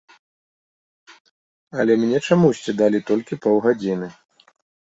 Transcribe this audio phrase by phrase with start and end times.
[1.83, 4.13] Але мне чамусьці далі толькі паўгадзіны.